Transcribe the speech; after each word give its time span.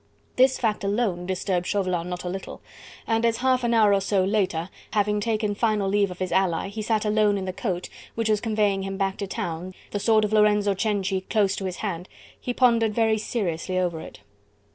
This 0.35 0.57
fact 0.57 0.83
alone 0.83 1.27
disturbed 1.27 1.67
Chauvelin 1.67 2.09
not 2.09 2.23
a 2.23 2.27
little, 2.27 2.61
and 3.05 3.23
as 3.23 3.37
half 3.37 3.63
an 3.63 3.71
hour 3.71 3.93
or 3.93 4.01
so 4.01 4.23
later, 4.23 4.69
having 4.93 5.19
taken 5.19 5.53
final 5.53 5.87
leave 5.87 6.09
of 6.09 6.17
his 6.17 6.31
ally, 6.31 6.69
he 6.69 6.81
sat 6.81 7.05
alone 7.05 7.37
in 7.37 7.45
the 7.45 7.53
coach, 7.53 7.87
which 8.15 8.27
was 8.27 8.41
conveying 8.41 8.81
him 8.81 8.97
back 8.97 9.17
to 9.17 9.27
town, 9.27 9.75
the 9.91 9.99
sword 9.99 10.25
of 10.25 10.33
Lorenzo 10.33 10.73
Cenci 10.73 11.21
close 11.29 11.55
to 11.57 11.65
his 11.65 11.77
hand, 11.85 12.09
he 12.39 12.51
pondered 12.51 12.95
very 12.95 13.19
seriously 13.19 13.77
over 13.77 14.01
it. 14.01 14.21